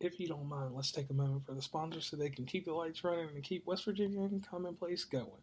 [0.00, 2.64] if you don't mind, let's take a moment for the sponsors so they can keep
[2.64, 5.42] the lights running and keep West Virginia Uncommonplace going.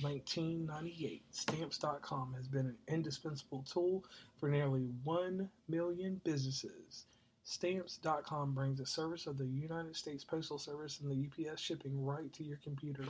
[0.00, 4.04] 1998, Stamps.com has been an indispensable tool
[4.38, 7.04] for nearly 1 million businesses.
[7.44, 12.32] Stamps.com brings the service of the United States Postal Service and the UPS shipping right
[12.32, 13.04] to your computer.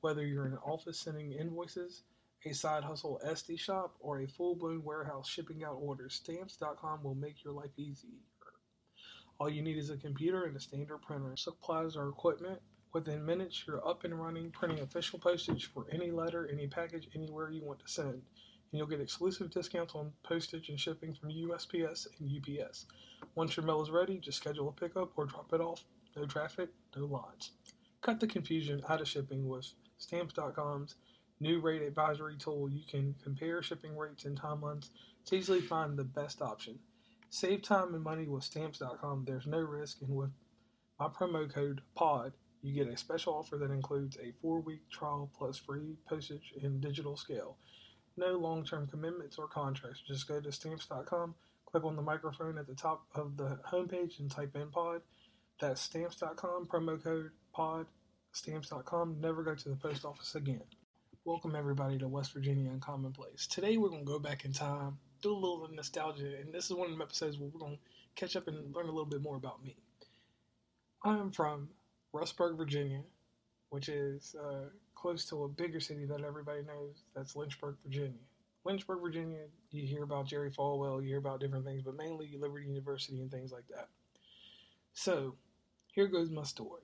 [0.00, 2.02] Whether you're in an office sending invoices,
[2.44, 7.14] a side hustle Etsy shop, or a full blown warehouse shipping out orders, Stamps.com will
[7.14, 8.20] make your life easier.
[9.42, 11.36] All you need is a computer and a standard printer.
[11.36, 12.60] Supplies or equipment.
[12.92, 17.50] Within minutes, you're up and running, printing official postage for any letter, any package, anywhere
[17.50, 18.12] you want to send.
[18.12, 18.22] And
[18.70, 22.86] you'll get exclusive discounts on postage and shipping from USPS and UPS.
[23.34, 25.82] Once your mail is ready, just schedule a pickup or drop it off.
[26.14, 27.50] No traffic, no lines.
[28.00, 29.66] Cut the confusion out of shipping with
[29.98, 30.94] Stamps.com's
[31.40, 32.70] new rate advisory tool.
[32.70, 34.90] You can compare shipping rates and timelines
[35.24, 36.78] to easily find the best option.
[37.34, 39.24] Save time and money with Stamps.com.
[39.24, 40.32] There's no risk, and with
[41.00, 45.30] my promo code POD, you get a special offer that includes a four week trial
[45.34, 47.56] plus free postage and digital scale.
[48.18, 50.02] No long term commitments or contracts.
[50.06, 51.34] Just go to Stamps.com,
[51.64, 55.00] click on the microphone at the top of the homepage, and type in POD.
[55.58, 57.86] That's Stamps.com, promo code POD,
[58.32, 59.22] Stamps.com.
[59.22, 60.64] Never go to the post office again.
[61.24, 63.48] Welcome, everybody, to West Virginia Uncommonplace.
[63.48, 66.74] Today, we're going to go back in time do a little nostalgia, and this is
[66.74, 69.22] one of the episodes where we're going to catch up and learn a little bit
[69.22, 69.76] more about me.
[71.04, 71.68] I am from
[72.12, 73.02] Rustburg, Virginia,
[73.70, 77.04] which is uh, close to a bigger city that everybody knows.
[77.14, 78.18] That's Lynchburg, Virginia.
[78.64, 82.66] Lynchburg, Virginia, you hear about Jerry Falwell, you hear about different things, but mainly Liberty
[82.66, 83.88] University and things like that.
[84.92, 85.34] So,
[85.92, 86.82] here goes my story.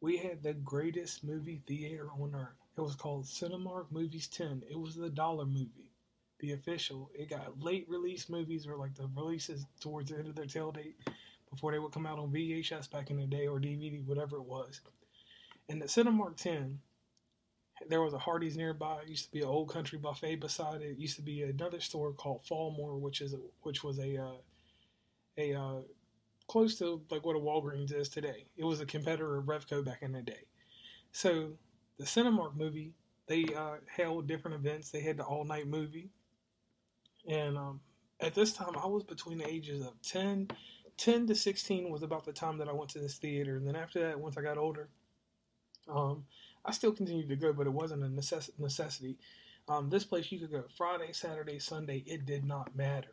[0.00, 2.56] We had the greatest movie theater on earth.
[2.76, 4.62] It was called Cinemark Movies 10.
[4.70, 5.89] It was the dollar movie
[6.40, 7.10] the official.
[7.14, 10.72] It got late release movies or like the releases towards the end of their tail
[10.72, 10.96] date
[11.50, 14.44] before they would come out on VHS back in the day or DVD, whatever it
[14.44, 14.80] was.
[15.68, 16.78] And the Cinemark 10,
[17.88, 19.00] there was a Hardee's nearby.
[19.02, 20.90] It used to be an old country buffet beside it.
[20.90, 24.36] it used to be another store called Phar-Mor, which is which was a uh,
[25.38, 25.80] a uh,
[26.46, 28.44] close to like what a Walgreens is today.
[28.56, 30.44] It was a competitor of Revco back in the day.
[31.12, 31.50] So
[31.98, 32.92] the Cinemark movie,
[33.26, 34.90] they uh, held different events.
[34.90, 36.10] They had the all night movie.
[37.28, 37.80] And um,
[38.20, 40.48] at this time, I was between the ages of 10,
[40.96, 43.56] 10 to 16 was about the time that I went to this theater.
[43.56, 44.88] And then after that, once I got older,
[45.88, 46.24] um,
[46.64, 49.16] I still continued to go, but it wasn't a necess- necessity.
[49.68, 52.02] Um, this place, you could go Friday, Saturday, Sunday.
[52.06, 53.12] It did not matter.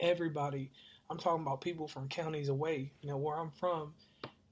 [0.00, 0.70] Everybody,
[1.08, 2.92] I'm talking about people from counties away.
[3.00, 3.94] You know, where I'm from,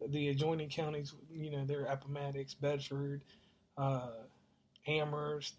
[0.09, 3.22] the adjoining counties, you know, they're Appomattox, Bedford,
[3.77, 4.11] uh,
[4.87, 5.55] Amherst,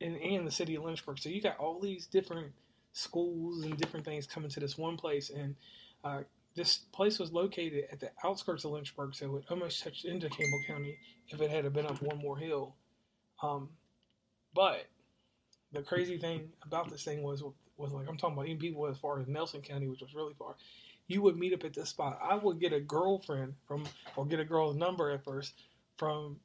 [0.00, 1.18] and, and the city of Lynchburg.
[1.18, 2.52] So you got all these different
[2.92, 5.30] schools and different things coming to this one place.
[5.30, 5.54] And
[6.04, 6.22] uh,
[6.54, 10.62] this place was located at the outskirts of Lynchburg, so it almost touched into Campbell
[10.66, 12.74] County if it had been up one more hill.
[13.42, 13.68] Um,
[14.54, 14.86] but
[15.72, 17.42] the crazy thing about this thing was
[17.76, 20.34] was like I'm talking about even people as far as Nelson County, which was really
[20.38, 20.54] far.
[21.08, 22.18] You would meet up at this spot.
[22.22, 23.84] I would get a girlfriend from
[24.16, 25.54] or get a girl's number at first
[25.98, 26.38] from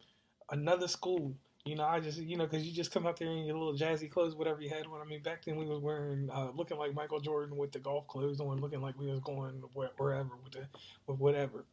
[0.49, 3.45] another school you know, I just, you know, because you just come out there in
[3.45, 5.01] your little jazzy clothes, whatever you had on.
[5.01, 8.07] I mean, back then we was wearing, uh, looking like Michael Jordan with the golf
[8.07, 10.67] clothes on, looking like we was going wherever with the,
[11.07, 11.65] with whatever.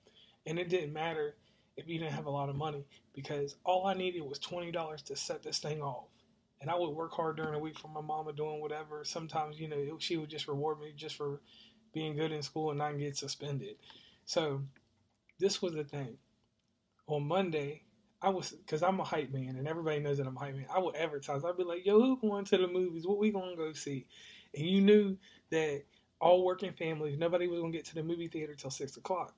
[0.47, 1.37] And it didn't matter
[1.77, 5.03] if you didn't have a lot of money because all I needed was twenty dollars
[5.03, 6.09] to set this thing off.
[6.61, 9.05] And I would work hard during the week for my mama doing whatever.
[9.05, 11.41] Sometimes, you know, she would just reward me just for
[11.93, 13.77] being good in school and not get suspended.
[14.25, 14.63] So
[15.39, 16.17] this was the thing.
[17.09, 17.83] On Monday,
[18.27, 20.67] I was because I'm a hype man and everybody knows that I'm a hype man.
[20.69, 21.45] I would advertise.
[21.45, 23.07] I'd be like, "Yo, who going to the movies?
[23.07, 24.05] What we gonna go see?"
[24.53, 25.17] And you knew
[25.51, 25.85] that
[26.19, 29.37] all working families, nobody was gonna get to the movie theater till six o'clock.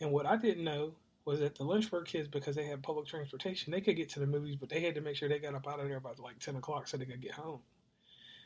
[0.00, 0.92] And what I didn't know
[1.24, 4.26] was that the Lynchburg kids, because they had public transportation, they could get to the
[4.26, 6.38] movies, but they had to make sure they got up out of there by like
[6.38, 7.62] ten o'clock so they could get home.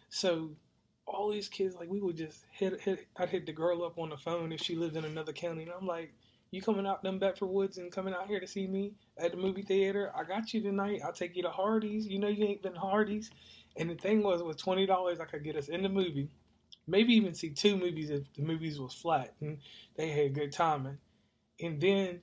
[0.09, 0.55] So
[1.05, 4.11] all these kids, like we would just hit, hit I'd hit the girl up on
[4.11, 6.15] the phone if she lived in another county, and I'm like
[6.51, 9.37] you coming out them Bedford Woods and coming out here to see me at the
[9.37, 10.13] movie theater?
[10.17, 11.01] I got you tonight.
[11.05, 12.07] I'll take you to Hardee's.
[12.07, 13.31] You know you ain't been Hardee's.
[13.77, 16.29] And the thing was, with twenty dollars, I could get us in the movie,
[16.87, 19.59] maybe even see two movies if the movies was flat and
[19.97, 20.99] they had good timing.
[21.63, 22.21] And then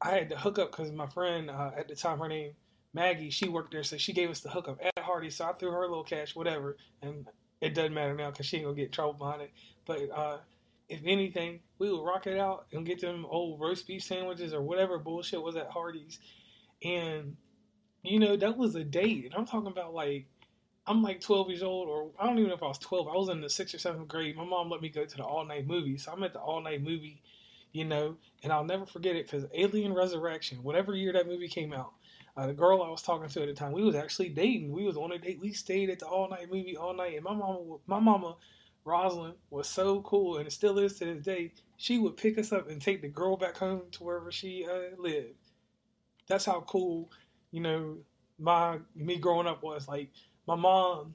[0.00, 2.52] I had to hook up because my friend uh, at the time, her name
[2.94, 5.36] Maggie, she worked there, so she gave us the hookup at Hardee's.
[5.36, 7.26] So I threw her a little cash, whatever, and
[7.60, 9.52] it doesn't matter now because she ain't gonna get in trouble behind it.
[9.84, 10.38] But uh,
[10.88, 14.62] if anything, we would rock it out and get them old roast beef sandwiches or
[14.62, 16.18] whatever bullshit was at Hardee's.
[16.82, 17.36] And,
[18.02, 19.26] you know, that was a date.
[19.26, 20.26] And I'm talking about like,
[20.86, 23.08] I'm like 12 years old, or I don't even know if I was 12.
[23.08, 24.36] I was in the sixth or seventh grade.
[24.36, 25.98] My mom let me go to the all night movie.
[25.98, 27.20] So I'm at the all night movie,
[27.72, 31.74] you know, and I'll never forget it because Alien Resurrection, whatever year that movie came
[31.74, 31.92] out,
[32.38, 34.72] uh, the girl I was talking to at the time, we was actually dating.
[34.72, 35.40] We was on a date.
[35.40, 38.36] We stayed at the all night movie all night, and my mama, my mama,
[38.84, 41.52] Rosalind, was so cool, and it still is to this day.
[41.76, 44.96] She would pick us up and take the girl back home to wherever she uh,
[45.00, 45.34] lived.
[46.26, 47.10] That's how cool,
[47.50, 47.98] you know,
[48.38, 49.88] my me growing up was.
[49.88, 50.10] Like
[50.46, 51.14] my mom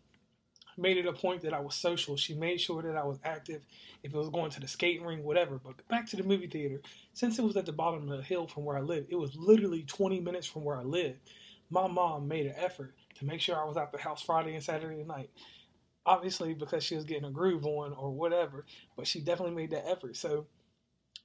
[0.78, 2.18] made it a point that I was social.
[2.18, 3.62] She made sure that I was active
[4.04, 5.60] if it was going to the skating ring, whatever.
[5.64, 6.82] But back to the movie theater,
[7.14, 9.36] since it was at the bottom of the hill from where I lived, it was
[9.36, 11.20] literally 20 minutes from where I lived.
[11.70, 14.64] My mom made an effort to make sure I was out the house Friday and
[14.64, 15.30] Saturday night.
[16.06, 18.66] Obviously, because she was getting a groove on or whatever,
[18.98, 20.18] but she definitely made that effort.
[20.18, 20.48] So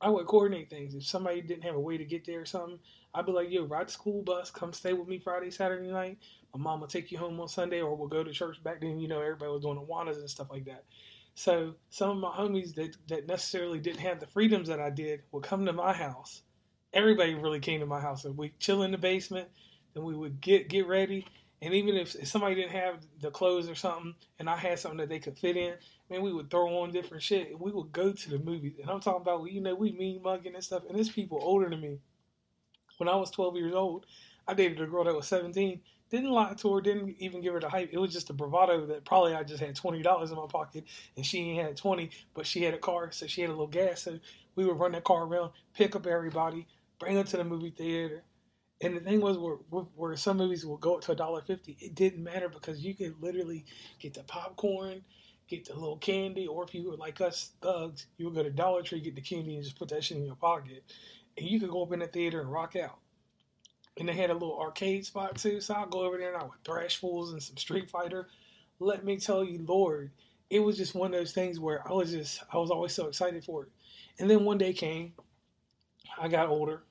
[0.00, 0.94] I would coordinate things.
[0.94, 2.78] If somebody didn't have a way to get there or something,
[3.14, 6.18] I'd be like, yo, ride the school bus, come stay with me Friday, Saturday night.
[6.54, 8.62] My mom will take you home on Sunday, or we'll go to church.
[8.62, 10.84] Back then, you know, everybody was doing Awanas and stuff like that.
[11.34, 15.22] So some of my homies that, that necessarily didn't have the freedoms that I did
[15.32, 16.42] would come to my house.
[16.92, 18.24] Everybody really came to my house.
[18.24, 19.48] And we chill in the basement,
[19.94, 21.26] then we would get get ready.
[21.60, 24.98] And even if, if somebody didn't have the clothes or something, and I had something
[24.98, 25.74] that they could fit in,
[26.08, 28.74] man, we would throw on different shit, and we would go to the movies.
[28.80, 30.84] And I'm talking about, you know, we mean mugging and stuff.
[30.88, 31.98] And there's people older than me.
[32.98, 34.06] When I was 12 years old,
[34.46, 37.60] I dated a girl that was 17 didn't lie to her, didn't even give her
[37.60, 37.90] the hype.
[37.92, 40.84] It was just a bravado that probably I just had twenty dollars in my pocket
[41.16, 44.02] and she had twenty, but she had a car, so she had a little gas.
[44.02, 44.18] So
[44.54, 46.66] we would run that car around, pick up everybody,
[46.98, 48.22] bring them to the movie theater.
[48.80, 49.56] And the thing was, where,
[49.96, 52.94] where some movies will go up to a dollar fifty, it didn't matter because you
[52.94, 53.64] could literally
[53.98, 55.02] get the popcorn,
[55.48, 58.50] get the little candy, or if you were like us thugs, you would go to
[58.50, 60.84] Dollar Tree, get the candy, and just put that shit in your pocket,
[61.36, 62.98] and you could go up in the theater and rock out
[63.98, 65.60] and they had a little arcade spot too.
[65.60, 68.28] So I'll go over there and I would thrash fools and some Street Fighter.
[68.78, 70.12] Let me tell you, Lord,
[70.50, 73.08] it was just one of those things where I was just I was always so
[73.08, 73.68] excited for it.
[74.18, 75.12] And then one day came,
[76.20, 76.82] I got older,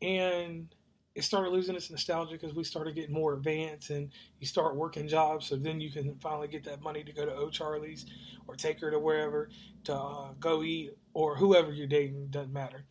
[0.00, 0.68] and
[1.16, 5.08] it started losing its nostalgia because we started getting more advanced and you start working
[5.08, 5.46] jobs.
[5.46, 8.04] So then you can finally get that money to go to O'Charlie's
[8.46, 9.48] or take her to wherever
[9.84, 12.84] to uh, go eat or whoever you're dating doesn't matter.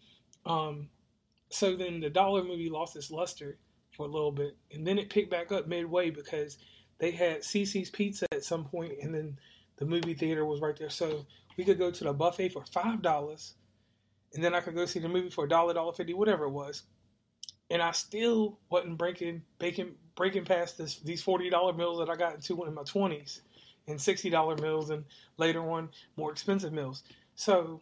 [0.44, 0.90] Um,
[1.50, 3.60] so then the dollar movie lost its luster
[3.92, 6.58] for a little bit, and then it picked back up midway because
[6.98, 9.38] they had CiCi's Pizza at some point, and then
[9.78, 10.90] the movie theater was right there.
[10.90, 11.28] So
[11.58, 13.54] we could go to the buffet for five dollars,
[14.34, 16.52] and then I could go see the movie for a dollar, dollar fifty, whatever it
[16.52, 16.84] was.
[17.70, 22.16] And I still wasn't breaking, breaking, breaking past this, these forty dollar meals that I
[22.16, 23.42] got into in my twenties,
[23.88, 25.04] and sixty dollar meals, and
[25.38, 27.04] later on more expensive meals.
[27.36, 27.82] So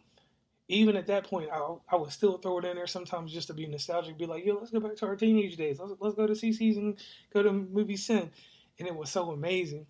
[0.68, 3.54] even at that point, I, I would still throw it in there sometimes just to
[3.54, 5.78] be nostalgic, be like, yo, let's go back to our teenage days.
[5.78, 6.96] Let's, let's go to CiCi's and
[7.32, 8.30] go to Movies 10.
[8.78, 9.86] And it was so amazing.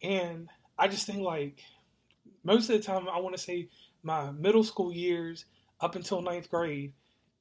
[0.00, 0.48] And
[0.78, 1.62] I just think like
[2.44, 3.68] most of the time, I want to say
[4.02, 5.44] my middle school years
[5.80, 6.92] up until ninth grade,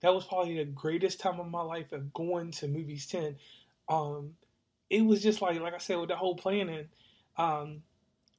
[0.02, 3.36] that was probably the greatest time of my life of going to movies 10.
[3.88, 4.32] Um,
[4.90, 6.88] it was just like, like I said, with the whole planning,
[7.38, 7.84] um,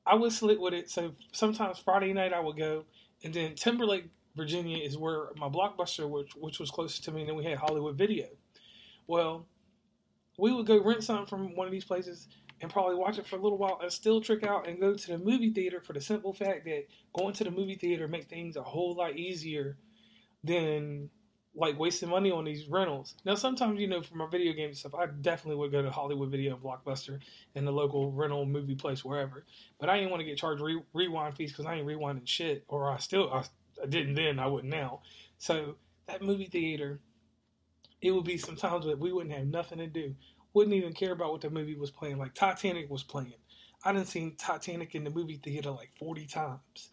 [0.05, 0.91] I was slick with it.
[0.91, 2.85] So sometimes Friday night I would go,
[3.23, 7.29] and then Timberlake Virginia is where my blockbuster, which which was closest to me, and
[7.29, 8.27] then we had Hollywood Video.
[9.07, 9.47] Well,
[10.39, 12.29] we would go rent something from one of these places
[12.61, 15.07] and probably watch it for a little while and still trick out and go to
[15.07, 18.57] the movie theater for the simple fact that going to the movie theater make things
[18.57, 19.77] a whole lot easier
[20.45, 21.11] than
[21.55, 23.15] like wasting money on these rentals.
[23.25, 26.31] Now, sometimes you know, for my video game stuff, I definitely would go to Hollywood
[26.31, 27.21] Video Blockbuster
[27.55, 29.45] and the local rental movie place wherever.
[29.79, 32.65] But I didn't want to get charged re- rewind fees because I ain't rewinding shit,
[32.69, 33.45] or I still I
[33.83, 35.01] I didn't then, I wouldn't now.
[35.39, 37.01] So that movie theater,
[38.01, 40.15] it would be sometimes that we wouldn't have nothing to do.
[40.55, 42.19] Wouldn't even care about what the movie was playing.
[42.19, 43.35] Like Titanic was playing.
[43.85, 46.91] I didn't see Titanic in the movie theater like 40 times.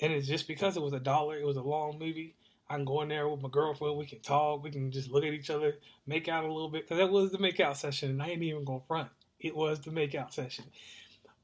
[0.00, 2.36] And it's just because it was a dollar, it was a long movie.
[2.70, 3.96] I can go in there with my girlfriend.
[3.98, 4.62] We can talk.
[4.62, 6.84] We can just look at each other, make out a little bit.
[6.84, 8.10] Because that was the make out session.
[8.10, 9.08] And I ain't even going to front.
[9.40, 10.66] It was the make out session.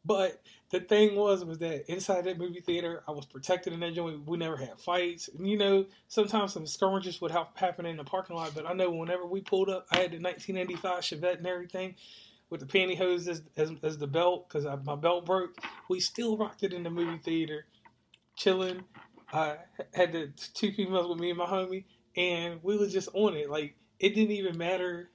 [0.04, 0.40] But
[0.70, 4.24] the thing was, was that inside that movie theater, I was protected in that joint.
[4.24, 5.28] We never had fights.
[5.36, 8.52] And, you know, sometimes some skirmishes would happen in the parking lot.
[8.54, 11.96] But I know whenever we pulled up, I had the 1985 Chevette and everything
[12.50, 15.56] with the pantyhose as, as, as the belt because my belt broke.
[15.88, 17.66] We still rocked it in the movie theater,
[18.36, 18.84] chilling.
[19.36, 19.56] I
[19.94, 21.84] had the two females with me and my homie,
[22.16, 23.50] and we was just on it.
[23.50, 25.10] Like, it didn't even matter.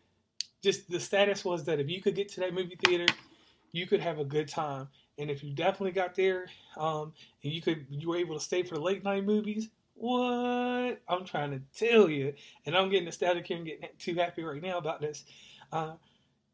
[0.62, 3.08] Just the status was that if you could get to that movie theater–
[3.72, 4.88] you could have a good time.
[5.18, 6.48] And if you definitely got there,
[6.78, 7.14] um,
[7.44, 9.70] and you could, you were able to stay for the late night movies.
[9.94, 12.34] What I'm trying to tell you,
[12.66, 15.24] and I'm getting nostalgic here and getting too happy right now about this.
[15.72, 15.94] Uh,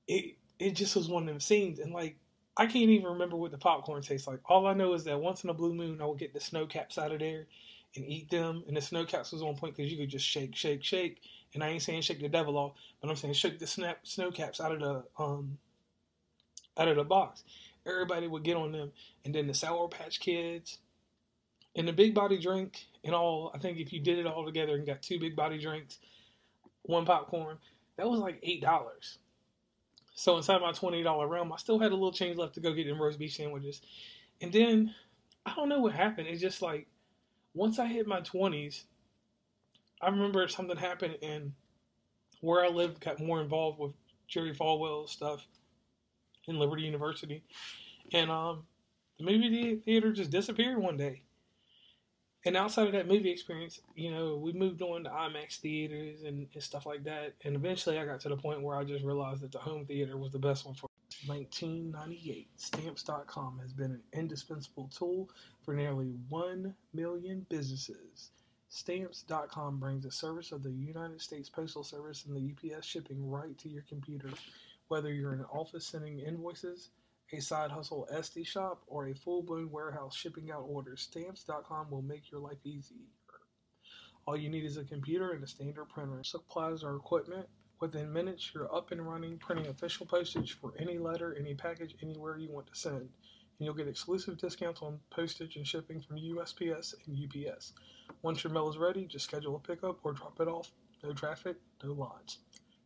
[0.08, 2.18] it it just was one of them scenes, and like
[2.58, 4.40] I can't even remember what the popcorn tastes like.
[4.46, 6.98] All I know is that once in a blue moon, I would get the Sno-Caps
[6.98, 7.46] out of there,
[7.96, 8.64] and eat them.
[8.68, 11.22] And the Sno-Caps was on point because you could just shake, shake, shake.
[11.54, 14.60] And I ain't saying shake the devil off, but I'm saying shake the snap Sno-Caps
[14.60, 15.58] out of the um
[16.78, 17.44] out of the box.
[17.86, 18.92] Everybody would get on them,
[19.24, 20.80] and then the Sour Patch Kids,
[21.76, 23.52] and the Big Body drink, and all.
[23.54, 26.00] I think if you did it all together and got two Big Body drinks,
[26.84, 27.58] one popcorn,
[27.98, 29.20] that was like eight dollars.
[30.18, 32.74] So inside my twenty dollar realm, I still had a little change left to go
[32.74, 33.82] get them roast beef sandwiches,
[34.42, 34.96] and then
[35.46, 36.28] I don't know what happened.
[36.28, 36.88] It's just like
[37.54, 38.86] once I hit my twenties,
[40.02, 41.54] I remember something happened and
[42.42, 43.94] where I lived got more involved with
[44.28, 45.46] Jerry Falwell stuff
[46.48, 47.44] in Liberty University,
[48.12, 48.64] and um,
[49.20, 51.22] the movie theater just disappeared one day.
[52.48, 56.48] And outside of that movie experience, you know, we moved on to IMAX theaters and,
[56.54, 57.34] and stuff like that.
[57.44, 60.16] And eventually, I got to the point where I just realized that the home theater
[60.16, 60.88] was the best one for
[61.26, 62.48] 1998.
[62.56, 65.30] Stamps.com has been an indispensable tool
[65.66, 68.32] for nearly 1 million businesses.
[68.70, 73.58] Stamps.com brings the service of the United States Postal Service and the UPS shipping right
[73.58, 74.30] to your computer.
[74.88, 76.92] Whether you're in an office sending invoices,
[77.34, 82.02] a side hustle Etsy shop, or a full blown warehouse shipping out orders, Stamps.com will
[82.02, 83.06] make your life easier.
[84.26, 86.24] All you need is a computer and a standard printer.
[86.24, 87.48] Supplies or equipment.
[87.80, 92.38] Within minutes, you're up and running, printing official postage for any letter, any package, anywhere
[92.38, 93.02] you want to send.
[93.02, 93.10] And
[93.60, 97.74] you'll get exclusive discounts on postage and shipping from USPS and UPS.
[98.22, 100.72] Once your mail is ready, just schedule a pickup or drop it off.
[101.04, 102.40] No traffic, no lines.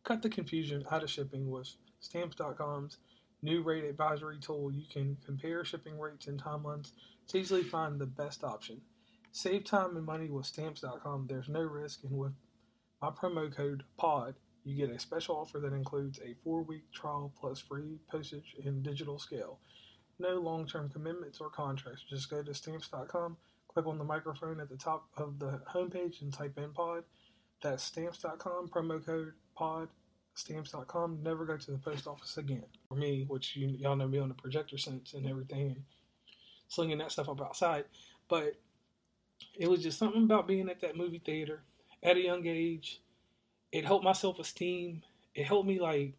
[0.04, 2.98] Cut the confusion out of shipping with Stamps.com's
[3.42, 4.72] new rate advisory tool.
[4.72, 6.92] You can compare shipping rates and timelines
[7.28, 8.80] to easily find the best option.
[9.32, 11.26] Save time and money with Stamps.com.
[11.26, 12.32] There's no risk, and with
[13.00, 14.34] my promo code POD,
[14.64, 18.82] you get a special offer that includes a four week trial plus free postage and
[18.82, 19.58] digital scale.
[20.18, 22.04] No long term commitments or contracts.
[22.08, 23.36] Just go to Stamps.com,
[23.68, 27.02] click on the microphone at the top of the homepage, and type in POD.
[27.62, 29.88] That's Stamps.com, promo code POD
[30.34, 32.64] stamps.com, never go to the post office again.
[32.88, 35.82] For me, which you, y'all know me on the projector sense and everything, and
[36.68, 37.84] slinging that stuff up outside.
[38.28, 38.54] But
[39.58, 41.62] it was just something about being at that movie theater
[42.02, 43.00] at a young age.
[43.70, 45.02] It helped my self esteem.
[45.34, 46.14] It helped me like,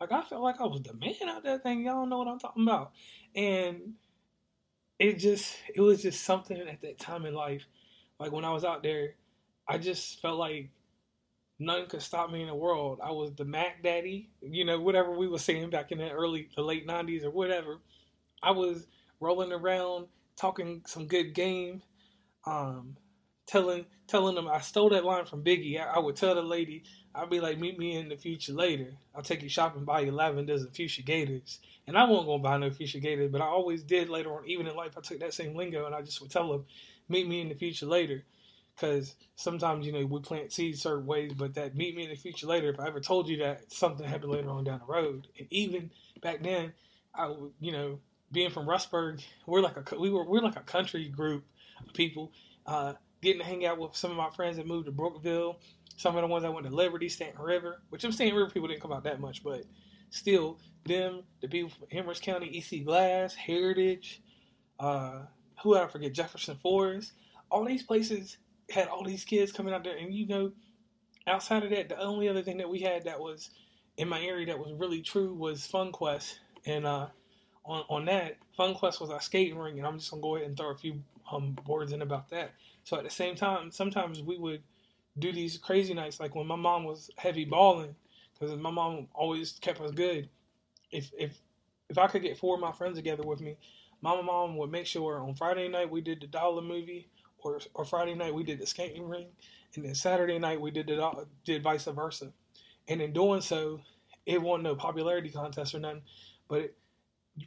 [0.00, 1.84] like I felt like I was the man out that thing.
[1.84, 2.92] Y'all know what I'm talking about.
[3.34, 3.94] And
[4.98, 7.64] it just, it was just something at that time in life.
[8.18, 9.14] Like when I was out there,
[9.68, 10.70] I just felt like
[11.58, 13.00] nothing could stop me in the world.
[13.02, 16.48] I was the Mac Daddy, you know, whatever we were saying back in the early,
[16.56, 17.78] the late '90s or whatever.
[18.42, 18.86] I was
[19.20, 20.06] rolling around
[20.36, 21.82] talking some good game,
[22.46, 22.96] um,
[23.46, 25.80] telling telling them I stole that line from Biggie.
[25.80, 26.84] I, I, would tell the lady,
[27.14, 28.92] I'd be like, "Meet me in the future later.
[29.14, 32.58] I'll take you shopping, buy you lavenders and fuchsia gators." And I wasn't gonna buy
[32.58, 34.46] no fuchsia gators, but I always did later on.
[34.46, 36.66] Even in life, I took that same lingo and I just would tell them,
[37.08, 38.24] "Meet me in the future later."
[38.74, 42.16] Because sometimes you know we plant seeds certain ways, but that meet me in the
[42.16, 42.70] future later.
[42.70, 45.90] If I ever told you that something happened later on down the road, and even
[46.22, 46.72] back then,
[47.14, 47.98] I you know
[48.32, 51.44] being from Rustburg, we're like a we were we're like a country group
[51.86, 52.32] of people.
[52.66, 55.58] Uh, getting to hang out with some of my friends that moved to Brookville,
[55.96, 58.68] some of the ones that went to Liberty, Staunton River, which I'm Staunton River people
[58.68, 59.64] didn't come out that much, but
[60.10, 64.22] still, them, the people from Amherst County, EC Glass, Heritage,
[64.78, 65.22] uh,
[65.62, 67.12] who I forget, Jefferson Forest,
[67.50, 68.36] all these places
[68.70, 70.52] had all these kids coming out there, and you know,
[71.26, 73.50] outside of that, the only other thing that we had that was
[73.96, 77.08] in my area that was really true was FunQuest, and uh,
[77.64, 80.56] on on that, FunQuest was our skating ring, and I'm just gonna go ahead and
[80.56, 82.52] throw a few um, words in about that.
[82.84, 84.62] So at the same time, sometimes we would
[85.18, 87.94] do these crazy nights, like when my mom was heavy balling,
[88.32, 90.28] because my mom always kept us good.
[90.90, 91.40] If if
[91.88, 93.56] if I could get four of my friends together with me,
[94.00, 97.08] my mom would make sure on Friday night we did the dollar movie
[97.44, 99.26] or, or Friday night we did the skating ring,
[99.76, 102.32] and then Saturday night we did it all, did vice versa.
[102.88, 103.80] And in doing so,
[104.26, 106.02] it wasn't no popularity contest or nothing,
[106.48, 106.76] but it,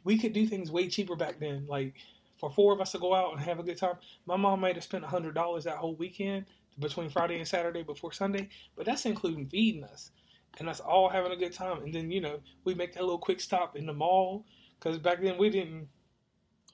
[0.04, 1.66] we could do things way cheaper back then.
[1.66, 1.94] Like
[2.38, 4.76] for four of us to go out and have a good time, my mom might
[4.76, 6.46] have spent a hundred dollars that whole weekend
[6.78, 10.12] between Friday and Saturday before Sunday, but that's including feeding us,
[10.58, 11.82] and us all having a good time.
[11.82, 14.44] And then you know we make that little quick stop in the mall
[14.78, 15.88] because back then we didn't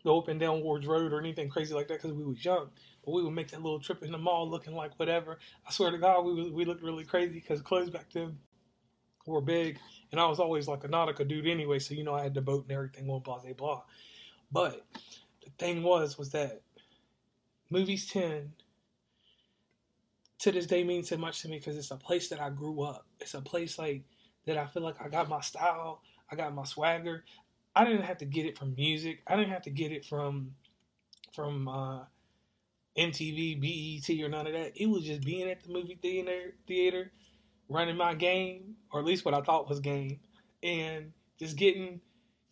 [0.05, 2.69] go up and down Wards Road or anything crazy like that because we was young.
[3.05, 5.39] But we would make that little trip in the mall looking like whatever.
[5.67, 8.39] I swear to God, we we looked really crazy because clothes back then
[9.27, 9.79] were big,
[10.13, 11.79] and I was always like a Nautica dude anyway.
[11.79, 13.83] So you know, I had the boat and everything, blah blah blah.
[14.53, 14.87] But
[15.43, 16.61] the thing was, was that
[17.71, 18.53] movies ten
[20.41, 22.83] to this day means so much to me because it's a place that I grew
[22.83, 23.07] up.
[23.21, 24.03] It's a place like
[24.47, 27.25] that I feel like I got my style, I got my swagger.
[27.77, 29.23] I didn't have to get it from music.
[29.27, 30.55] I didn't have to get it from
[31.35, 32.01] from uh,
[32.97, 34.73] MTV, BET, or none of that.
[34.77, 37.11] It was just being at the movie theater, theater,
[37.69, 40.21] running my game, or at least what I thought was game,
[40.63, 42.01] and just getting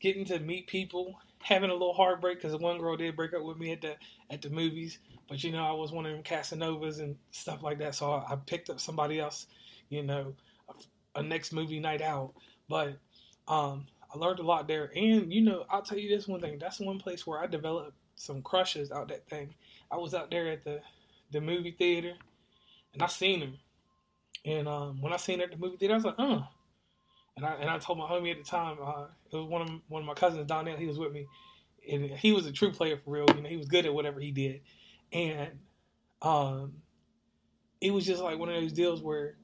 [0.00, 3.56] getting to meet people, having a little heartbreak because one girl did break up with
[3.56, 3.94] me at the
[4.30, 4.98] at the movies,
[5.28, 8.32] but you know I was one of them Casanovas and stuff like that, so I,
[8.32, 9.46] I picked up somebody else,
[9.88, 10.34] you know,
[10.68, 12.32] a, a, next movie night out.
[12.68, 12.98] But
[13.46, 16.58] um, I learned a lot there, and you know I'll tell you this one thing:
[16.58, 19.54] that's one place where I developed some crushes out that thing.
[19.90, 20.80] I was out there at the
[21.30, 22.14] the movie theater,
[22.92, 23.52] and I seen her,
[24.44, 26.46] and um, when I seen her at the movie theater, I was like, oh
[27.36, 29.68] and I and I told my homie at the time, uh, it was one of
[29.88, 30.76] one of my cousins, Donnell.
[30.76, 31.26] He was with me,
[31.90, 33.26] and he was a true player for real.
[33.34, 34.60] You know, he was good at whatever he did,
[35.12, 35.50] and
[36.20, 36.74] um,
[37.80, 39.36] it was just like one of those deals where,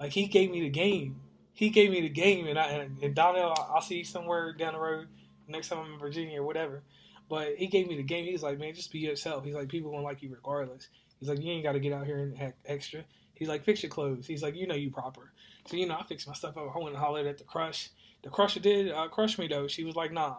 [0.00, 1.20] like, he gave me the game.
[1.54, 4.72] He gave me the game, and I and, and Donnell, I'll see you somewhere down
[4.72, 5.08] the road
[5.48, 6.82] next time I'm in Virginia or whatever.
[7.28, 8.24] But he gave me the game.
[8.24, 9.44] He's like, man, just be yourself.
[9.44, 10.88] He's like, people won't like you regardless.
[11.18, 13.04] He's like, you ain't got to get out here and act extra.
[13.34, 14.26] He's like, fix your clothes.
[14.26, 15.32] He's like, you know you proper.
[15.66, 16.70] So you know, I fixed my stuff up.
[16.74, 17.90] I went and hollered at the crush.
[18.22, 19.66] The crusher did uh, crush me though.
[19.66, 20.36] She was like, nah.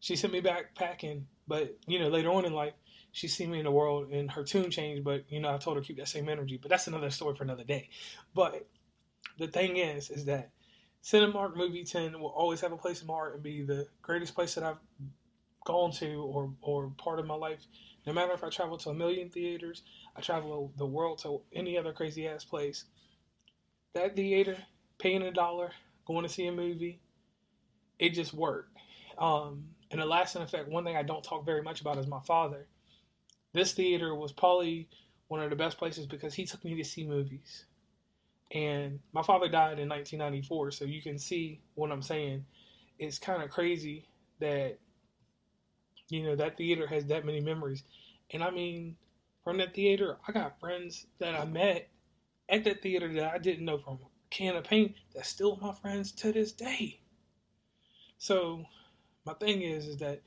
[0.00, 1.26] She sent me back packing.
[1.46, 2.74] But you know, later on in life,
[3.12, 5.04] she seen me in the world and her tune changed.
[5.04, 6.58] But you know, I told her keep that same energy.
[6.60, 7.90] But that's another story for another day.
[8.34, 8.66] But
[9.38, 10.50] the thing is, is that
[11.02, 14.34] Cinemark Movie 10 will always have a place in my heart and be the greatest
[14.34, 14.78] place that I've
[15.64, 17.66] gone to or or part of my life.
[18.06, 19.82] No matter if I travel to a million theaters,
[20.16, 22.84] I travel the world to any other crazy ass place
[23.94, 24.56] that theater,
[24.98, 25.72] paying a dollar,
[26.06, 27.00] going to see a movie,
[27.98, 28.76] it just worked.
[29.18, 32.20] Um, and the lasting effect, one thing I don't talk very much about is my
[32.20, 32.66] father.
[33.52, 34.88] This theater was probably
[35.28, 37.64] one of the best places because he took me to see movies.
[38.52, 42.44] And my father died in 1994, so you can see what I'm saying.
[42.98, 44.06] It's kind of crazy
[44.40, 44.78] that,
[46.10, 47.82] you know, that theater has that many memories.
[48.30, 48.96] And I mean,
[49.42, 51.88] from that theater, I got friends that I met
[52.48, 53.98] at that theater that I didn't know from
[54.30, 57.00] can of paint that's still my friends to this day.
[58.18, 58.64] So
[59.26, 60.22] my thing is is that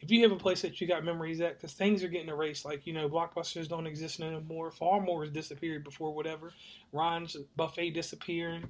[0.00, 2.64] if you have a place that you got memories at, because things are getting erased,
[2.64, 4.70] like you know, blockbusters don't exist anymore.
[4.70, 6.52] Phar-Mor has disappeared before whatever.
[6.92, 8.64] Ryan's buffet disappearing.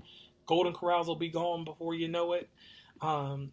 [0.47, 2.49] Golden Corrals will be gone before you know it.
[3.01, 3.53] Um,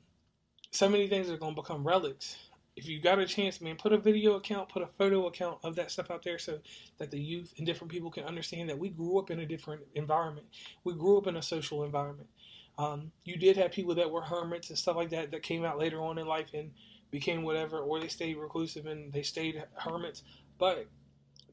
[0.72, 2.38] so many things are going to become relics
[2.78, 5.76] if you got a chance, man, put a video account, put a photo account of
[5.76, 6.60] that stuff out there so
[7.00, 9.82] that the youth and different people can understand that we grew up in a different
[9.96, 10.46] environment.
[10.84, 12.30] We grew up in a social environment.
[12.78, 15.80] Um, you did have people that were hermits and stuff like that that came out
[15.80, 16.70] later on in life and
[17.12, 20.24] became whatever, or they stayed reclusive and they stayed hermits.
[20.58, 20.88] But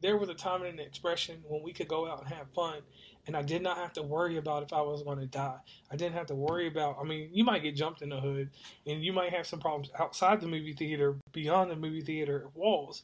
[0.00, 2.82] there was a time and an expression when we could go out and have fun
[3.26, 5.58] and I did not have to worry about if I was going to die.
[5.90, 6.98] I didn't have to worry about.
[7.00, 8.50] I mean, you might get jumped in the hood,
[8.86, 13.02] and you might have some problems outside the movie theater, beyond the movie theater walls,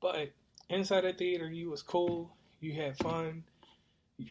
[0.00, 0.30] but
[0.68, 2.36] inside the theater, you was cool.
[2.60, 3.44] You had fun.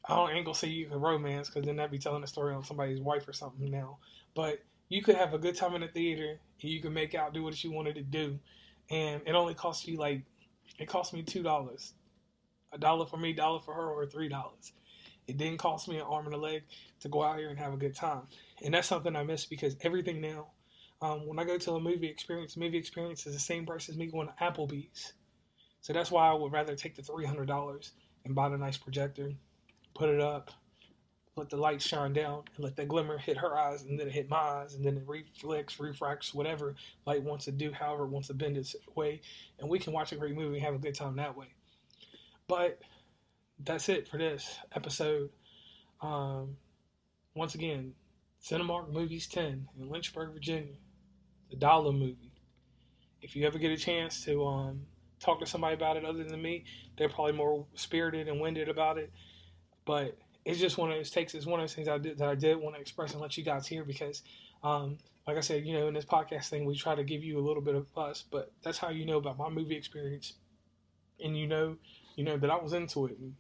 [0.07, 2.53] I don't ain't gonna say you could romance because then that'd be telling a story
[2.53, 3.97] on somebody's wife or something now.
[4.33, 4.59] But
[4.93, 7.43] you could have a good time in the theater, and you could make out do
[7.43, 8.39] what you wanted to do,
[8.89, 10.23] and it only cost you like
[10.79, 11.93] it cost me two dollars,
[12.71, 14.73] a dollar for me, dollar for her, or three dollars
[15.27, 16.63] it didn't cost me an arm and a leg
[16.99, 18.23] to go out here and have a good time.
[18.63, 20.47] And that's something I miss because everything now,
[21.01, 23.97] um, when I go to a movie experience, movie experience is the same price as
[23.97, 25.13] me going to Applebee's.
[25.81, 27.91] So that's why I would rather take the $300
[28.25, 29.31] and buy the nice projector,
[29.93, 30.51] put it up,
[31.35, 34.13] let the light shine down, and let that glimmer hit her eyes, and then it
[34.13, 38.09] hit my eyes, and then it reflects, refracts, whatever light wants to do, however it
[38.09, 39.21] wants to bend its way,
[39.59, 41.47] and we can watch a great movie and have a good time that way.
[42.47, 42.79] But
[43.63, 45.29] that's it for this episode.
[46.01, 46.57] Um,
[47.33, 47.93] once again,
[48.43, 50.75] Cinemark Movies 10 in Lynchburg, Virginia.
[51.49, 52.31] The dollar movie.
[53.21, 54.81] If you ever get a chance to um,
[55.19, 56.65] talk to somebody about it other than me,
[56.97, 59.11] they're probably more spirited and winded about it.
[59.85, 61.33] But it's just one of those takes.
[61.33, 63.37] It's one of those things I did that I did want to express and let
[63.37, 64.23] you guys hear because,
[64.63, 67.39] um, like I said, you know, in this podcast thing, we try to give you
[67.39, 70.33] a little bit of us, but that's how you know about my movie experience,
[71.23, 71.77] and you know
[72.15, 73.17] you know, that I was into it.
[73.19, 73.33] And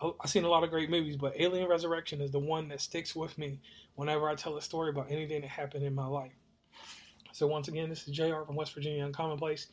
[0.00, 2.80] I, have seen a lot of great movies, but Alien Resurrection is the one that
[2.80, 3.60] sticks with me
[3.94, 6.32] whenever I tell a story about anything that happened in my life.
[7.32, 9.66] So once again, this is JR from West Virginia Uncommonplace.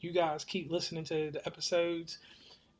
[0.00, 2.18] You guys keep listening to the episodes,